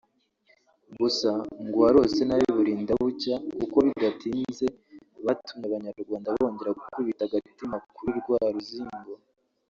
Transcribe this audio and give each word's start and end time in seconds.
Gusa 0.99 1.29
ngo 1.65 1.75
uwarose 1.79 2.21
nabi 2.25 2.47
burinda 2.57 2.93
bucya 3.01 3.35
kuko 3.59 3.77
bidatinze 3.87 4.65
batumye 5.25 5.65
abanyarwanda 5.69 6.27
bongera 6.37 6.77
gukubita 6.79 7.21
agatima 7.25 7.75
kuri 7.95 8.11
rwa 8.19 8.39
ruzingo 8.55 9.11